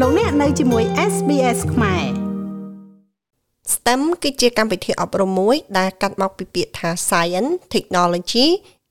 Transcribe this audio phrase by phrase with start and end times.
[0.00, 2.04] លោកអ្នកនៅជាមួយ SBS ខ្មែរ
[3.74, 8.46] STEM គឺជាកម្មវិធីអប់រំមួយដែលកាត់មកពីពាក្យថា Science, Technology,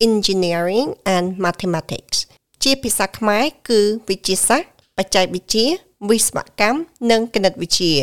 [0.08, 2.17] Engineering and Mathematics
[2.63, 5.65] ជាភាសាខ្មែរគឺវិទ្យាសាស្ត្របច្ចេកវិទ្យា
[6.10, 6.79] វិស្វកម្ម
[7.12, 7.96] និងគណិតវិទ្យា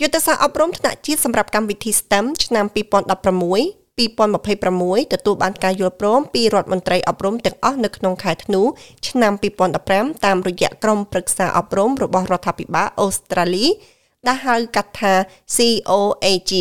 [0.00, 8.62] យុទ្ធសាស្ត្រអប់រំថ្នាក់ជាតិសម្រាប់កម្មវិធី STEM ឆ្នាំ2016 2026ទទួលបានការយល់ព្រមពីរដ្ឋមន្ត្រីអប់រំទាំងអស់នៅក្នុងខែធ្នូ
[9.08, 9.32] ឆ្នាំ
[9.78, 13.66] 2015តាមរយៈក្រុមប្រឹក្សាអប់រំរបស់រដ្ឋាភិបាលអូស្ត្រាលី
[14.26, 15.14] ដែលហៅកាត់ថា
[15.56, 16.52] COAG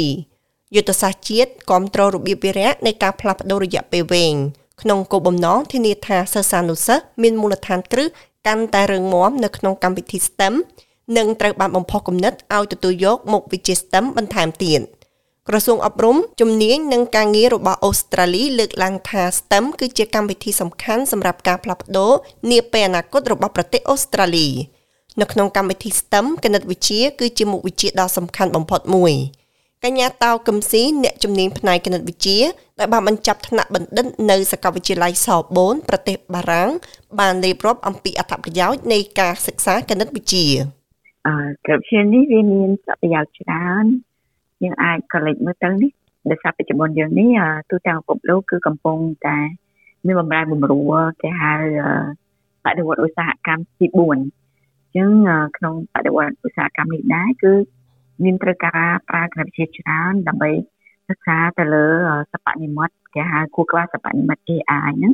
[0.76, 4.36] យុទ្ធសាស្ត្រជាតិគ្រប់គ្រងរបៀបវារៈនៃការផ្លាស់ប្តូររយៈពេលវែង
[4.82, 8.08] ក្នុងគោលបំណងធានាថាសិស្សានុសិស្សមានមូលដ្ឋានគ្រឹះ
[8.48, 10.54] កាន់តែរឹងមាំនៅក្នុងកម្មវិធី STEM
[11.18, 14.82] និងត្រូវបានបំផុសគំនិតឲ្យទទួលយកមុខវិជ្ជា STEM បន្ថែមទៀត។
[15.50, 22.14] ក្រសួងអប់រំជំនាញនិងការងាររបស់អូស្ត្រាលីលើកឡើងថា STEM គឺជាកម្មវិធីសំខាន់សម្រាប់ការផ្លាស់ប្ដូរ
[22.52, 24.48] នាពេលអនាគតរបស់ប្រទេសអូស្ត្រាលី
[25.22, 29.14] នៅក្នុងកម្មវិធី STEM គណិតវិទ្យាគឺជាមុខវិជ្ជាដ៏សំខាន់បំផុតមួយ
[29.84, 32.40] កញ្ញាតាវកឹមស៊ីអ្នកជំនាញផ្នែកគណិតវិទ្យា
[32.80, 36.72] ដែលបានបញ្ចប់ថ្នាក់បណ្ឌិតនៅសាកលវិទ្យាល័យសបូនប្រទេសបារាំង
[37.20, 40.48] បានរៀបរាប់អំពីអត្ថប្រយោជន៍នៃការសិក្សាគណិតវិទ្យា
[41.28, 41.36] អឺ
[41.66, 43.86] គណិតវិទ្យានេះវាមានប្រយោជន៍ច្រើន
[44.64, 45.92] យើងអាចក៏លេចមើលទៅនេះ
[46.30, 47.30] ដោយសារបច្ចុប្បន្នយើងនេះ
[47.70, 48.98] ទូទាំងពិភពលោកគឺកំពុង
[49.28, 49.38] តែ
[50.06, 51.54] មានបំរែបំរួលគេហៅ
[52.66, 55.12] បដិវត្តឧស្សាហកម្មទី4អញ្ចឹង
[55.58, 57.54] ក្នុងបដិវត្តឧស្សាហកម្មនេះដែរគឺ
[58.24, 60.52] មានត្រូវការប្រើគណិតវិទ្យាច្រើនដើម្បី
[61.10, 61.86] សិក្សាទៅលើ
[62.32, 65.14] សពនិមិត្តគេហៅគួរក្បាលសពនិមិត្ត AI ហ្នឹង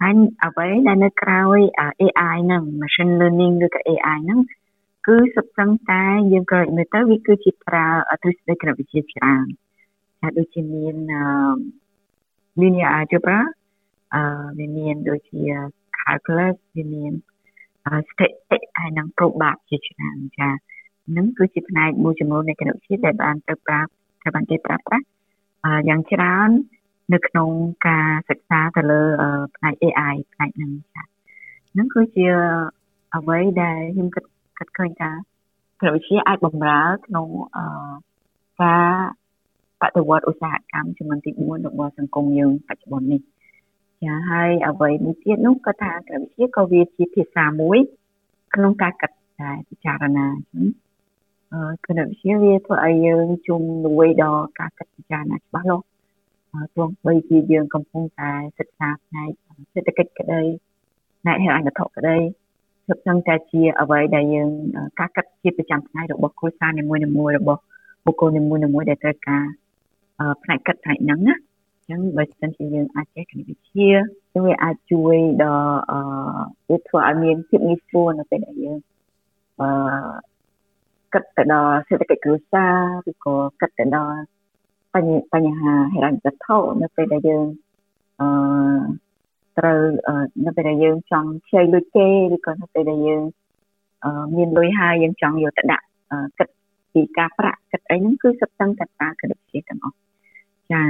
[0.00, 0.14] ហើយ
[0.44, 1.58] អ្វីដែលនៅក្រោយ
[2.00, 4.40] AI ហ្នឹង machine learning ឬក៏ AI ហ្នឹង
[5.06, 7.86] គឺសុទ្ធសឹងតែយើងក៏មើលទៅវាគឺជាប្រើ
[8.22, 9.46] ទ្រឹស្ដីគណិតវិទ្យាច្រើន
[10.20, 10.96] ថាដូចជាមាន
[12.60, 13.40] linear algebra
[14.14, 14.22] អឺ
[14.58, 15.42] វាមានដូចជា
[15.98, 17.12] calculus វាមាន
[18.08, 20.50] ស្ថិតិហើយនិង probab ជាច្រើនចា
[21.16, 25.04] នឹងគឺជាផ្នែកមួយចំនួននៃគណិតវិទ្យាដែលបានទៅប្រើត្រូវបានគេប្រើប្រាស់
[25.88, 26.50] យ៉ាងច្រើន
[27.12, 27.50] នៅក្នុង
[27.88, 29.02] ការសិក្សាទៅលើ
[29.56, 31.02] ផ្នែក AI ផ្នែកហ្នឹងចា
[31.72, 32.26] ហ្នឹងគឺជា
[33.14, 34.24] អ្វីដែលខ្ញុំគិត
[34.60, 35.10] គិតឃើញថា
[35.80, 37.64] គណិតវិទ្យាអាចបំរើក្នុងអឺ
[38.60, 38.92] ការ
[39.80, 43.20] បដិវត្តឧស្សាហកម្មចំនួនទី4របស់សង្គមយើងបច្ចុប្បន្ននេះ
[44.02, 47.78] ចាហើយអ្វីមួយទៀតនោះក៏ថាគណិតវិទ្យាក៏វាជាភាសាមួយ
[48.54, 50.26] ក្នុងការកាត់តែពិចារណា
[51.52, 55.86] អឺគណិតវិទ្យាវាធ្វើឲ្យយើងជំនួយដល់ការកាត់ពិចារណាច្បាស់លាស់
[56.76, 59.30] ទោះបីជាយើងកំពុងតែសិក្សាផ្នែក
[59.72, 60.42] សេដ្ឋកិច្ចក្តី
[61.20, 62.16] ផ្នែកហិរញ្ញវត្ថុក្តី
[62.90, 64.48] សុទ្ធសឹងតែជាអ្វីដែលយើង
[64.98, 67.60] ការកាត់ជាប្រចាំថ្ងៃរបស់គ្រួសារនីមួយៗរបស់
[68.06, 69.44] បុគ្គលនីមួយៗដែលត្រូវការ
[70.42, 73.92] ផ្នែកកាត់ផ្នែកហ្នឹងណាអញ្ចឹងបើសិនជាយើងអាចចេះគណិតវិទ្យា
[74.32, 76.00] គឺវាអាចជួយដល់អឺ
[76.68, 78.78] វាធ្វើឲ្យមានភាពងាយស្រួលនៅពេលដែលយើង
[79.60, 79.68] អឺ
[81.12, 84.18] គិតទៅដល់សេដ្ឋកិច្ចគ្រួសារឬក៏គិតទៅដល់
[85.32, 87.46] បញ្ហាហិរញ្ញវត្ថុនៅពេលដែលយើង
[88.20, 88.28] អឺ
[89.60, 89.78] ត្រូវ
[90.44, 93.22] នៅពេលដែលយើងចង់ខ្ចីលុយគេឬក៏នៅពេលដែលយើង
[94.36, 95.84] មានលុយហើយយើងចង់យកទៅដាក់
[96.38, 96.48] គិត
[96.92, 99.96] ពីការប្រាក់គិតអីហ្នឹងគឺសុទ្ធសឹងតែប្រើគណិតវិទ្យាទាំងអស់
[100.72, 100.82] ចា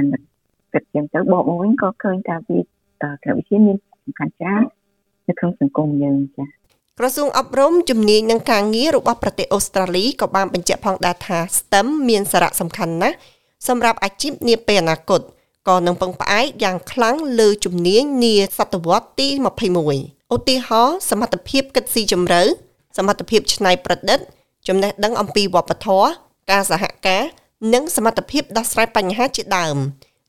[0.73, 4.63] គិតចឹងទៅបកមកវិញក៏ឃើញថាវាគណិតវិទ្យាមានសំខាន់ច្រើន
[5.27, 6.45] នៅក្នុងសង្គមយើងចា
[6.99, 13.15] ក្រសួងអប់រំជំនាញនិងការងាររបស់ប្រទេសអូស្ត្រាលីក៏បានបញ្ជាក់ផងដែរថា STEM មានសារៈសំខាន់ណាស់
[13.67, 15.21] សម្រាប់អាជីពនាពេលអនាគត។
[15.67, 19.27] ក៏នឹងពឹងផ្អែកយ៉ាងខ្លាំងលើជំនាញនាសតវត្សទី
[19.81, 22.41] 21ឧទាហរណ៍សមត្ថភាពគិតស៊ីជម្រៅ
[22.97, 24.19] សមត្ថភាពច្នៃប្រឌិត
[24.67, 26.07] ចំណេះដឹងអំពីវប្បធម៌
[26.51, 27.23] ការសហការ
[27.73, 29.77] និងសមត្ថភាពដោះស្រាយបញ្ហាជាដើម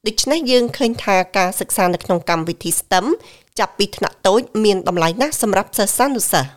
[0.07, 3.07] ដូច្នេះយើងឃើញថាការសិក្សានៅក្នុងកម្មវិធី STEM
[3.59, 6.51] ចាប់ពីថ្នាក់តូចមានតម្លៃណាស់សម្រាប់សិស្សានុសិស្ស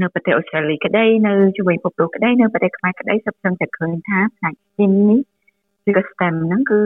[0.00, 5.20] នៅប្រទេសអូស្ត្រាលីក្តីនៅជួយពិភពលោកក្តីនៅប្រទេសខ្មែរក្តីសុទ្ធសឹងតែឃើញថាផ្នែក STEM នេះ
[5.88, 6.80] ឬក៏ STEM ហ្នឹងគឺ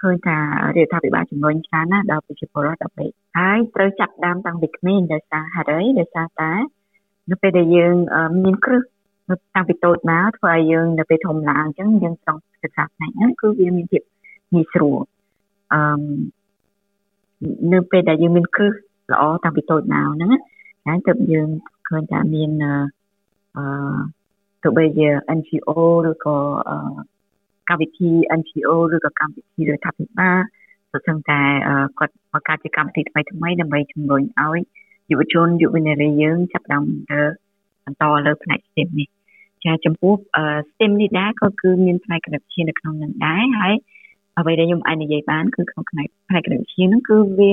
[0.00, 0.36] ឃើញថា
[0.76, 6.52] រដ្ឋាភិបាលជំរុញច្រើនណាស់ដល់ប្រជាពលរដ្ឋដើម្បីហើយត្រូវចាប់ដើមតាំងពីក្មេងដោយសារហេតុអីដោយសារតែ
[7.30, 7.94] នៅពេលដែលយើង
[8.44, 8.82] មានគ្រឹះ
[9.30, 14.02] នៅតាំងពីតូចមកធ្វើឲ្យយើងនៅពេលធំឡើងអញ្ចឹងយើងចង់សិក្សាផ្នែកហ្នឹងគឺវាមានភាព
[14.54, 14.98] ងាយស្រួល
[15.72, 15.80] អឺ
[17.72, 18.72] នៅពេលដែលយើងមានគ្រឹះ
[19.12, 20.32] ល្អតាំងពីតូចមកហ្នឹង
[20.86, 21.48] ហើយទើបយើង
[21.88, 22.50] ឃើញថាមាន
[23.56, 23.98] អឺ
[24.62, 25.08] ទោះបីជា
[25.38, 25.70] NGO
[26.10, 26.36] ឬក៏
[26.68, 26.76] អឺ
[27.68, 30.38] កម្មវិធី NGO ឬក៏កម្មវិធីរដ្ឋាភិបាល
[30.92, 31.40] ទៅសឹងតែ
[31.98, 34.58] គាត់បង្កើតជាកម្មវិធីថ្មីថ្មីដើម្បីជំរុញឲ្យ
[35.10, 37.20] យុវជនយុវនារីយើងចាប់ផ្ដើមទៅ
[37.84, 39.08] បន្តលើផ្នែក STEM នេះ
[39.64, 40.14] ចាចំពោះ
[40.70, 43.74] STEM នេះដែរក៏គឺមានផ្នែកគណិតវិទ្យានៅក្នុងនឹងដែរហើយ
[44.38, 47.50] អ្វីដែលខ្ញុំអាចនិយាយបានគឺក្នុងផ្នែកផ្នែកគណិតវិទ្យាហ្នឹងគឺវា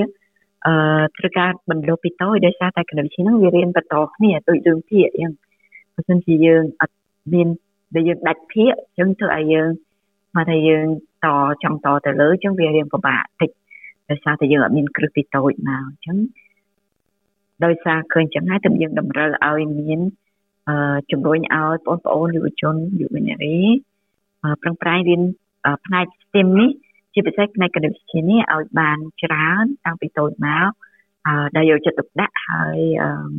[0.66, 5.32] អឺត្រូវការបណ្ដុះពីតូចដោយសារតែគណិតវិទ្យាហ្នឹងវារៀនបន្តគ្នាដូចរឿងភាគអញ្ចឹង
[5.94, 6.96] បើសិនជាយើងអត់
[7.32, 7.48] មាន
[7.94, 9.68] ដែលយើងដាច់ភាកអញ្ចឹងធ្វើឲ្យយើង
[10.34, 10.86] មកថាយើង
[11.24, 11.26] ត
[11.62, 13.50] ចង់តទៅលើអញ្ចឹងវារៀងពិបាកតិច
[14.10, 16.16] ដោយសារតែយើងអត់មានគ្រឹះពីតូចមកអញ្ចឹង
[17.64, 20.00] ដោយសារឃើញចឹងហើយទើបយើងតម្រូវឲ្យមាន
[20.68, 23.58] អឺជំរុញឲ្យបងប្អូនយុវជនយុវនារី
[24.62, 25.20] ប្រឹងប្រែងរៀន
[25.86, 26.70] ផ្នែក STEM នេះ
[27.14, 30.70] ជាពិសេសផ្នែកគណិតវិទ្យានេះឲ្យបានច្រើនតាំងពីតូចមក
[31.26, 33.32] អឺដែលយកចិត្តទុកដាក់ហើយអឺ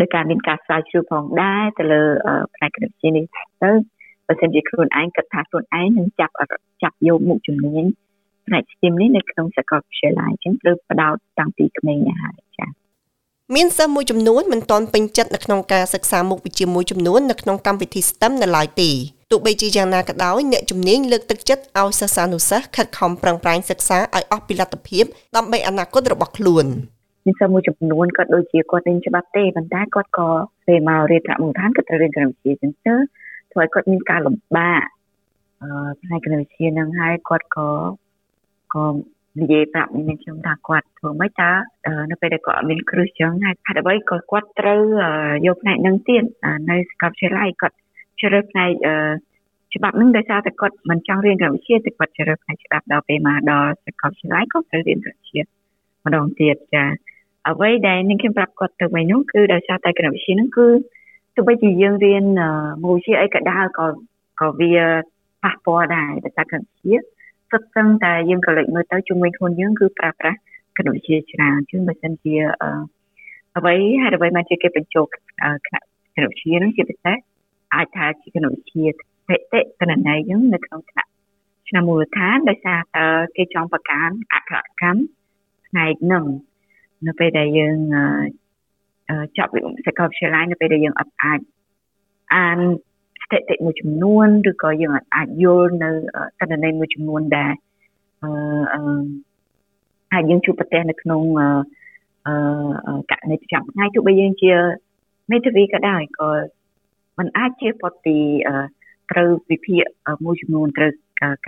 [0.00, 2.02] ដោយការមានការស្រាវជ្រាវផងដែរទៅលើ
[2.54, 3.24] ផ្នែកគណិតវិទ្យានេះ
[3.62, 3.70] ទៅ
[4.26, 6.32] បើសិនជាខ្លួនឯងគិតថាខ្លួនឯងនឹងចាប់
[6.82, 7.84] ចាប់យកមុខជំនាញ
[8.46, 12.70] ផ្នែក STEM នេះនៅក្នុងសាកលវិទ្យាល័យអញ្ចឹងត្រូវបដោតតាំងពីក្មេងណាស់ចា៎
[13.54, 18.90] មានសិស្សមួយចំនួនមិនទាន់ពេញចិត្តនៅក្នុងការសិក្សាមុខវិជ្ជាមួយចំនួននៅក្នុងកម្មវិធី STEM នៅឡើយទេ
[19.30, 25.04] ទោះបីជាយ៉ាងណាក៏ដោយអ្នកជំនាញលើកទឹកចិត្តឲ្យសិស្សានុសិស្សខិតខំប្រឹងប្រែងសិក្សាឲ្យអស់ពីលទ្ធភាព
[25.36, 26.66] ដើម្បីអនាគតរបស់ខ្លួន
[27.26, 30.28] មានសិស្សមួយចំនួនគាត់ដូចជាគាត់រៀនច្បាប់ទេប៉ុន្តែគាត់ក៏
[30.66, 32.94] ពេលមករៀនប្រាក់មូលដ្ឋានគាត់ត្រូវរៀនគណិតវិទ្យាចឹងទៅ
[33.54, 34.82] ធ្វើឲ្យគាត់មានការលំបាក
[35.62, 37.68] អឺផ្នែកគណិតវិទ្យានឹងហើយគាត់ក៏
[38.74, 38.84] ក៏
[39.40, 41.50] និយាយប្រាប់នឹងខ្ញុំថាគាត់ធ្វើម៉េចតើ
[42.10, 44.80] នៅពេលដែលគាត់អត់មានគ្រឹះចឹងហើយហេតុអ្វីក៏គាត់ត្រូវ
[45.46, 46.24] យកផ្នែកនឹងទៀត
[46.70, 47.76] នៅសាកលវិទ្យាល័យគាត់
[48.20, 48.70] ជ្រើសផ្នែក
[49.74, 55.42] ច្បាប់នឹងដោយសារតែគាត់មិនចង់រៀនគណិតវិទ្យាតែគាត់ជ្រើសផ្នែកច្បាប់ដល់ពេលមកដល់សាកលវិទ្យាល័យក៏ត្រូវរៀនគណិតវិទ្យា
[56.04, 56.84] ម្ដងទៀតចា
[57.48, 60.66] អ្វីដែលនឹងខ្ញុំប្រាប់គាត់ទៅវិញនោះគឺដោយសារតែគណិតវិទ្យានឹងគឺ
[61.34, 62.24] ទោះបីជាយើងរៀន
[62.82, 63.86] មុខវិជ្ជាអីក៏ដោយក៏
[64.40, 64.72] ក៏វា
[65.42, 66.96] ប៉ះពាល់ដែរដោយសារគណិតវិទ្យា
[67.50, 70.38] សុទ្ធសឹងតែយើងក៏លេចមើលទៅជំនួយខ្លួនយើងគឺប្រើប្រាស់
[70.78, 72.34] គណិតវិទ្យាច្រើនជាងបើសិនជា
[73.56, 75.16] អ្វីហើយអ្វីមកជាគេបញ្ចូលគ
[75.74, 77.16] ណិតវិទ្យានឹងជាពិសេស
[77.74, 78.86] អាចថាជាគណិតវិទ្យា
[79.28, 81.10] បេតិកណន័យហ្នឹងនៅក្នុងថ្នាក់
[81.68, 85.00] ឆ្នាំមូលដ្ឋានដោយសារតើគេចង់បង្កើនអក្សរកម្ម
[85.66, 86.24] ផ្នែកហ្នឹង
[87.06, 87.76] នៅពេលដែលយើង
[89.38, 91.40] ចប់វិទ្យាសាកលវិទ្យាល័យនៅពេលដែលយើងអត់អាច
[92.34, 92.58] អាន
[93.24, 95.90] ស្ថិតិមួយចំនួនឬក៏យើងអាចយល់នៅ
[96.40, 97.52] តនន័យមួយចំនួនដែល
[98.22, 98.80] អឺ
[100.12, 101.22] អាចយើងជួបប្រទះនៅក្នុង
[102.26, 102.34] អឺ
[103.10, 104.52] ករណីប្រចាំថ្ងៃទោះបីយើងជា
[105.30, 106.28] មេធាវីក៏ដោយក៏
[107.18, 108.16] มันអាចជាផុតពី
[109.10, 109.84] ត្រូវវិភាគ
[110.24, 110.92] មួយចំនួនត្រូវ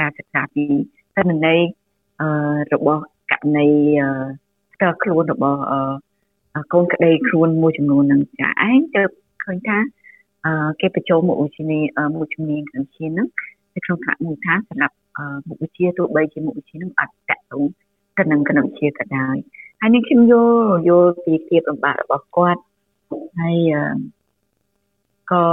[0.00, 0.64] ការសិក្សាពី
[1.16, 1.60] តនន័យ
[2.72, 3.68] របស់ករណី
[4.74, 5.60] ផ្ទាល់ខ្លួនរបស់
[6.72, 9.02] កូនក្តីខ្លួនមួយចំនួននឹងចាឯងទៅ
[9.44, 9.78] ឃើញថា
[10.80, 11.62] គេបញ្ចូលមុខវិជ្ជា
[12.14, 13.28] មុខជំនាញខាងឈានហ្នឹង
[13.74, 14.94] នៅក្នុងថ្នាក់មូលដ្ឋានសម្រាប់
[15.48, 17.62] មុខវិជ្ជាទោះបីជាមុខវិជ្ជាហ្នឹងអត់តកតង
[18.18, 19.36] ទៅនឹងគណិតវិទ្យាក៏ដោយ
[19.80, 22.60] ហើយនេះខ្ញុំយល់យល់ពីភាពលំបាករបស់គាត់
[23.38, 23.58] ហើយ
[25.30, 25.44] ក៏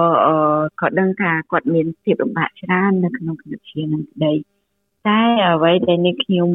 [0.82, 4.34] ក៏ដឹងថាគាត់មានភាពលំបាកច្រើននៅក្នុងគណិតវិទ្យានឹងក្តី
[5.08, 6.50] តែអ្វីដែលនេះខ្ញុំ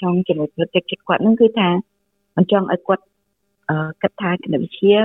[0.00, 1.68] ចង់ចំណុចលើកទឹកចិត្តគាត់នឹងគឺថា
[2.36, 3.04] មិនចង់ឲ្យគាត់
[4.02, 4.98] គិតថាគណិតវិទ្យា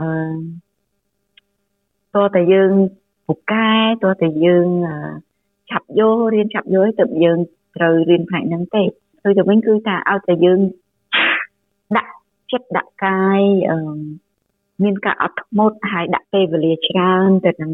[0.00, 0.08] អឺ
[2.14, 2.70] តើតែយើង
[3.26, 3.72] ពូកែ
[4.04, 4.68] តើតែយើង
[5.70, 7.38] ឆាប់យករៀនឆាប់យកទៅយើង
[7.76, 10.60] ត្រូវរៀនផ្នែកហ្នឹងទេគឺទៅវិញគឺថាឲ្យតែយើង
[11.96, 12.12] ដាក់
[12.52, 13.78] ចិត្តដាក់កាយអឺ
[14.82, 17.72] មានការអត់ធ្មត់ហើយដាក់ពេលវេលាច្រើនទៅនឹង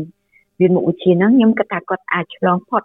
[0.61, 2.83] រៀនមុខវិជ្ជាហ្នឹងខ្ញុំគិតថាគាត់អាចឆ្លងផុត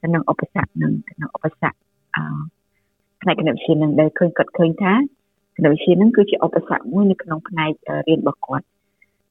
[0.00, 1.76] ទៅនឹងឧបសគ្គហ្នឹងទៅនឹងឧបសគ្គ
[2.16, 2.22] អឺ
[3.20, 4.92] ផ្នែកគណិតវិទ្យាហ្នឹងដែលឃើញគាត់ឃើញថា
[5.66, 7.72] គណិតវិទ្យាហ្នឹងគឺជាឧបសគ្គមួយនៅក្នុងផ្នែក
[8.08, 8.66] រៀនរបស់គាត់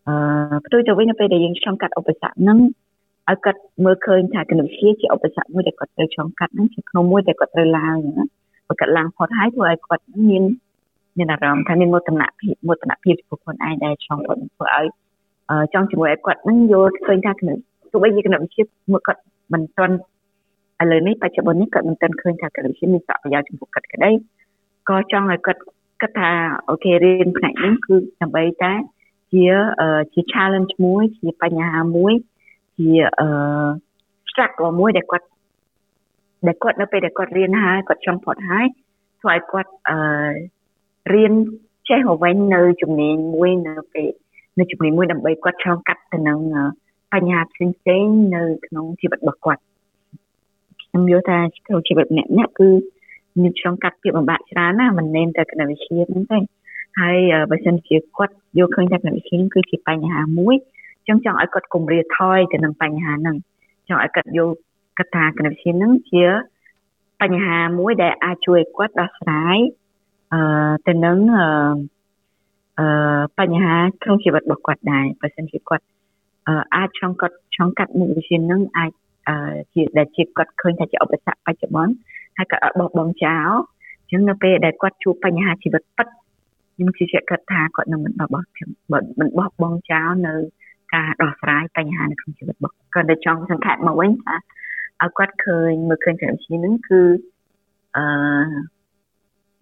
[0.08, 2.60] អឺផ្ទុយទៅវិញនៅពេលដែលយើងឆ្លងកាត់ឧបសគ្គហ្នឹង
[3.30, 8.26] ឲ្យគាត់មើលឃើញថាគណិតវិទ្យាជាឧបសគ្គមួយដែលគាត់ត្រូវឆ្លងកាត់ហ្នឹងជាក្នុងមួយដែលគាត់ត្រូវឡើងណា
[8.68, 10.44] បើគាត់ឡើងផុតហើយធ្វើឲ្យគាត់មាន
[11.18, 14.86] មានអារម្មណ៍ថាមានមោទនភាពមោទនភាពចំពោះខ្លួនឯងដែលឆ្លងផុតធ្វើឲ្យ
[15.74, 17.58] ចង់ជាមួយឲ្យគាត់ហ្នឹងយល់ឃើញថាគណិត
[17.92, 19.22] ទោះបីជាគណិតវិទ្យាមួយគាត់
[19.54, 19.96] មិនទាន់
[20.82, 24.12] ឥឡូវនេះបច្ចុប្បន្ននេះគាត់មិនទាន់ឃើញថាគណិតវិទ្យាមានប្រយោជន៍ចំពោះគាត់ក្តី
[24.90, 25.62] ក៏ចង់ឲ្យគាត់
[26.06, 26.32] គិតថា
[26.70, 28.74] អូខេរៀនផ្នែកនេះគឺដើម្បីតែ
[29.34, 29.46] ជា
[30.14, 32.14] ជា challenge មួយជាបញ្ហាមួយ
[32.78, 33.28] ជាអឺ
[34.30, 35.28] struggle មួយដែលគាត់
[36.48, 38.66] ដែលគាត់នៅពេលដែលគាត់រៀនហើយគាត់ចង់ផុតហើយ
[39.22, 39.98] ធ្វើឲ្យគាត់អឺ
[41.14, 41.34] រៀន
[41.90, 44.10] ចេះមកវិញនៅជំនាញមួយនៅពេល
[44.60, 46.40] នៅជំនាញមួយដើម្បីគាត់ឆ្លងកាត់ទៅនឹង
[47.14, 49.62] បញ្ហាផ្សេងផ្សេងនៅក្នុងជីវិតរបស់គាត់
[50.84, 52.68] ខ្ញុំយល់ថាក្នុងជីវិតម្នាក់ម្នាក់គឺ
[53.42, 56.40] មានឆ្លងកាត់ភាពលំបាកច្រើនណាមិនមែនតែគណិតវិទ្យាហ្នឹងទេ
[57.00, 57.18] ហើយ
[57.52, 60.56] បើសិនជាគាត់យកឃើញថាគណិតវិទ្យាគឺជាបញ្ហាមួយ
[61.08, 63.36] ចឹងចង់ឲ្យគាត់គំរាថយទៅនឹងបញ្ហាហ្នឹង
[63.88, 64.50] ចង់ឲ្យគាត់យក
[65.00, 66.26] កថាគណិតវិទ្យាហ្នឹងជា
[67.22, 69.58] បញ្ហាមួយដែលអាចជួយគាត់ដោះស្រាយ
[70.34, 71.18] អឺទៅនឹង
[72.80, 75.86] អឺបញ្ហាក្នុងជីវិតរបស់គាត់ដែរបើសិនជាគាត់
[76.76, 78.92] អាចឆ្លងកាត់ឆ្លងកាត់មុខវិជ្ជាហ្នឹងអាច
[79.74, 81.94] ជាដែលជាគាត់ឃើញថាជាឧបសគ្គបច្ចុប្បន្ន
[82.38, 83.52] ហើយគាត់អត់បោះបង់ចោល
[84.00, 86.08] អញ្ចឹងនៅពេលដែលគាត់ជួបបញ្ហាជីវិតពិត
[86.76, 88.30] ខ្ញុំជឿជាក់គាត់ថាគាត់នឹងមិនបោះ
[89.20, 90.34] មិនបោះបង់ចោលនៅ
[90.96, 94.36] ការដោះស្រាយបញ្ហានៅក្នុងជីវិតរបស់គាត់តែចង់សង្ខេបមកវិញថា
[95.02, 97.02] ឲ្យគាត់ឃើញមើលឃើញកម្មវិធីហ្នឹងគឺ
[97.98, 98.06] អឺ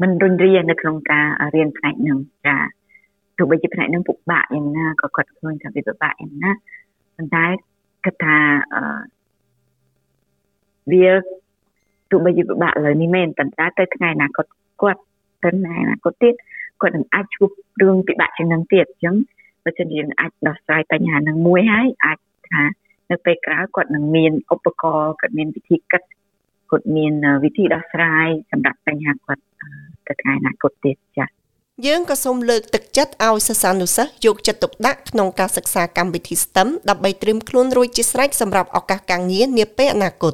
[0.01, 2.57] មិនរុញរានៅក្នុងការរៀនផ្នែកហ្នឹងចា
[3.37, 6.51] ទោះបីជាផ្នែកហ្នឹងពិបាកយ៉ាងណាក៏គាត់ឃើញថាវាពិបាកយ៉ាងណា
[7.15, 7.45] ប៉ុន្តែ
[8.05, 8.37] គាត់ថា
[8.73, 8.81] អឺ
[10.91, 11.07] វា
[12.11, 15.01] ទោះបីជាពិបាកលើនេះមែនប៉ុន្តែទៅថ្ងៃណាគាត់គាត់
[15.43, 16.35] ទៅថ្ងៃណាគាត់ទៀត
[16.81, 17.49] គាត់នឹងអាចជួប
[17.81, 19.15] រឿងពិបាកជាងនឹងទៀតអញ្ចឹង
[19.63, 22.17] បើសិនជាយើងអាចដោះស្រាយបញ្ហានឹងមួយហើយអាច
[22.49, 22.63] ថា
[23.11, 26.01] នៅពេលក្រោយគាត់នឹងមានឧបករណ៍គាត់មានវិធីគិត
[26.71, 29.43] គាត់មានវិធីដោះស្រាយសម្រាប់បញ្ហាគាត់
[30.07, 31.29] ទៅថ្ងៃអនាគតទៀតចា៎
[31.87, 40.33] យើងក៏សូមលើកទឹកចិត្តឲ្យសិស្សានុសិស្សយកចិត្តទុកដាក់ក្នុងការសិក្សាកម្មវិធី STEM ដើម្បីត្រៀមខ្លួនរួចជាស្រេចសម្រាប់ឱកាសការងារនាពេលអនាគត